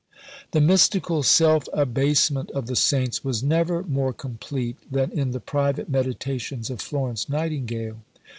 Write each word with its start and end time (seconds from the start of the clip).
The 0.49 0.61
mystical 0.61 1.21
self 1.21 1.69
abasement 1.73 2.49
of 2.53 2.65
the 2.65 2.75
Saints 2.75 3.23
was 3.23 3.43
never 3.43 3.83
more 3.83 4.13
complete 4.13 4.77
than 4.91 5.11
in 5.11 5.29
the 5.29 5.39
private 5.39 5.89
meditations 5.89 6.71
of 6.71 6.81
Florence 6.81 7.29
Nightingale. 7.29 8.01